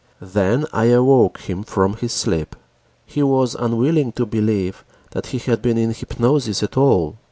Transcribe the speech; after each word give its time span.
Then 0.19 0.65
I 0.73 0.85
awoke 0.85 1.41
him 1.41 1.61
from 1.63 1.93
his 1.97 2.11
sleep. 2.11 2.55
He 3.05 3.21
was 3.21 3.53
unwilling 3.53 4.13
to 4.13 4.25
believe 4.25 4.83
that 5.11 5.27
he 5.27 5.37
had 5.37 5.61
been 5.61 5.77
in 5.77 5.93
hypnosis 5.93 6.63
at 6.63 6.75
all. 6.75 7.17